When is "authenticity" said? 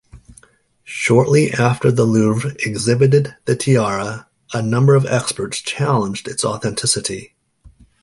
6.43-7.35